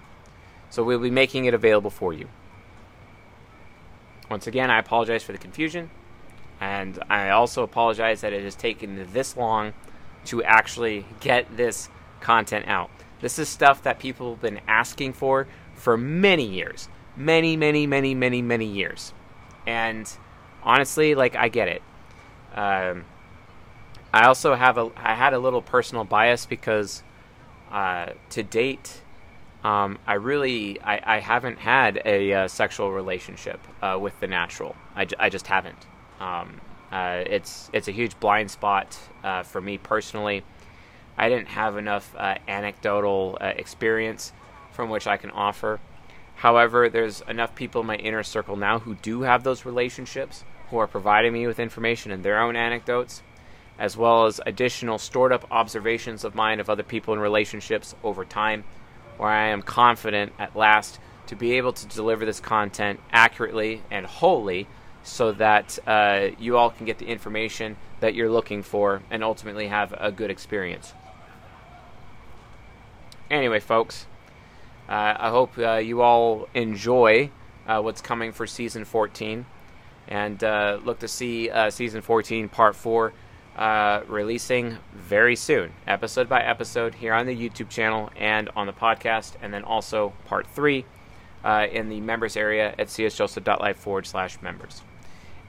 So 0.70 0.82
we'll 0.82 0.98
be 0.98 1.10
making 1.10 1.44
it 1.44 1.54
available 1.54 1.90
for 1.90 2.12
you. 2.12 2.28
Once 4.30 4.46
again, 4.46 4.70
I 4.70 4.78
apologize 4.78 5.22
for 5.22 5.32
the 5.32 5.38
confusion, 5.38 5.90
and 6.60 6.98
I 7.08 7.30
also 7.30 7.62
apologize 7.62 8.22
that 8.22 8.32
it 8.32 8.42
has 8.42 8.54
taken 8.54 9.06
this 9.12 9.36
long 9.36 9.74
to 10.26 10.42
actually 10.42 11.04
get 11.20 11.56
this 11.56 11.88
content 12.20 12.66
out. 12.66 12.90
This 13.20 13.38
is 13.38 13.48
stuff 13.48 13.82
that 13.82 13.98
people 13.98 14.30
have 14.30 14.40
been 14.40 14.60
asking 14.66 15.12
for 15.12 15.46
for 15.74 15.96
many 15.96 16.44
years. 16.44 16.88
Many, 17.16 17.56
many, 17.56 17.86
many, 17.86 18.14
many, 18.14 18.42
many 18.42 18.66
years. 18.66 19.12
And 19.66 20.10
honestly, 20.62 21.14
like, 21.14 21.36
I 21.36 21.48
get 21.48 21.68
it. 21.68 21.82
Um, 22.54 23.04
I 24.12 24.26
also 24.26 24.54
have 24.54 24.78
a, 24.78 24.90
I 24.96 25.14
had 25.14 25.34
a 25.34 25.38
little 25.38 25.62
personal 25.62 26.04
bias 26.04 26.46
because 26.46 27.02
uh, 27.74 28.12
to 28.30 28.42
date, 28.44 29.02
um, 29.64 29.98
I 30.06 30.14
really, 30.14 30.80
I, 30.80 31.16
I 31.16 31.18
haven't 31.18 31.58
had 31.58 32.00
a 32.04 32.32
uh, 32.32 32.48
sexual 32.48 32.92
relationship 32.92 33.60
uh, 33.82 33.98
with 34.00 34.18
the 34.20 34.28
natural. 34.28 34.76
I, 34.94 35.06
j- 35.06 35.16
I 35.18 35.28
just 35.28 35.48
haven't. 35.48 35.86
Um, 36.20 36.60
uh, 36.92 37.24
it's 37.26 37.70
it's 37.72 37.88
a 37.88 37.90
huge 37.90 38.18
blind 38.20 38.52
spot 38.52 38.96
uh, 39.24 39.42
for 39.42 39.60
me 39.60 39.78
personally. 39.78 40.44
I 41.18 41.28
didn't 41.28 41.48
have 41.48 41.76
enough 41.76 42.14
uh, 42.16 42.36
anecdotal 42.46 43.38
experience 43.40 44.32
from 44.70 44.90
which 44.90 45.06
I 45.08 45.16
can 45.16 45.30
offer. 45.30 45.80
However, 46.36 46.88
there's 46.88 47.22
enough 47.22 47.54
people 47.54 47.80
in 47.80 47.86
my 47.88 47.96
inner 47.96 48.22
circle 48.22 48.56
now 48.56 48.78
who 48.80 48.94
do 48.96 49.22
have 49.22 49.42
those 49.42 49.64
relationships, 49.64 50.44
who 50.70 50.78
are 50.78 50.86
providing 50.86 51.32
me 51.32 51.46
with 51.46 51.58
information 51.58 52.12
and 52.12 52.24
their 52.24 52.40
own 52.40 52.54
anecdotes, 52.56 53.22
as 53.78 53.96
well 53.96 54.26
as 54.26 54.40
additional 54.46 54.98
stored 54.98 55.32
up 55.32 55.46
observations 55.50 56.24
of 56.24 56.34
mine 56.34 56.60
of 56.60 56.70
other 56.70 56.82
people 56.82 57.14
in 57.14 57.20
relationships 57.20 57.94
over 58.02 58.24
time, 58.24 58.64
where 59.16 59.30
I 59.30 59.48
am 59.48 59.62
confident 59.62 60.32
at 60.38 60.56
last 60.56 60.98
to 61.26 61.36
be 61.36 61.52
able 61.52 61.72
to 61.72 61.86
deliver 61.86 62.24
this 62.24 62.40
content 62.40 63.00
accurately 63.10 63.82
and 63.90 64.06
wholly 64.06 64.66
so 65.02 65.32
that 65.32 65.78
uh, 65.86 66.28
you 66.38 66.56
all 66.56 66.70
can 66.70 66.86
get 66.86 66.98
the 66.98 67.06
information 67.06 67.76
that 68.00 68.14
you're 68.14 68.30
looking 68.30 68.62
for 68.62 69.02
and 69.10 69.22
ultimately 69.22 69.68
have 69.68 69.94
a 69.98 70.10
good 70.10 70.30
experience. 70.30 70.94
Anyway, 73.30 73.60
folks, 73.60 74.06
uh, 74.88 75.14
I 75.18 75.30
hope 75.30 75.56
uh, 75.58 75.76
you 75.76 76.02
all 76.02 76.48
enjoy 76.54 77.30
uh, 77.66 77.80
what's 77.80 78.00
coming 78.00 78.32
for 78.32 78.46
season 78.46 78.84
14 78.84 79.46
and 80.08 80.44
uh, 80.44 80.78
look 80.84 80.98
to 80.98 81.08
see 81.08 81.48
uh, 81.48 81.70
season 81.70 82.02
14, 82.02 82.48
part 82.48 82.76
4, 82.76 83.12
Uh, 83.56 84.02
releasing 84.08 84.78
very 84.92 85.36
soon, 85.36 85.72
episode 85.86 86.28
by 86.28 86.42
episode, 86.42 86.96
here 86.96 87.14
on 87.14 87.24
the 87.26 87.36
YouTube 87.36 87.68
channel 87.68 88.10
and 88.16 88.50
on 88.56 88.66
the 88.66 88.72
podcast, 88.72 89.34
and 89.40 89.54
then 89.54 89.62
also 89.62 90.12
part 90.26 90.44
3 90.48 90.84
uh, 91.44 91.66
in 91.70 91.88
the 91.88 92.00
members 92.00 92.36
area 92.36 92.74
at 92.78 92.88
csjoseph.life 92.88 93.76
forward 93.76 94.06
slash 94.06 94.42
members. 94.42 94.82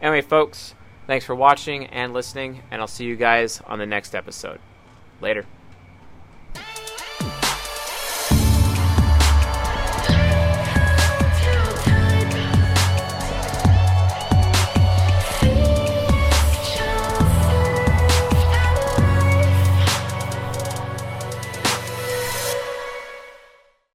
Anyway, 0.01 0.21
folks, 0.21 0.75
thanks 1.07 1.25
for 1.25 1.33
watching 1.33 1.87
and 1.87 2.13
listening, 2.13 2.61
and 2.69 2.79
I'll 2.79 2.87
see 2.87 3.05
you 3.05 3.15
guys 3.15 3.59
on 3.65 3.79
the 3.79 3.87
next 3.87 4.13
episode. 4.13 4.59
Later. 5.19 5.45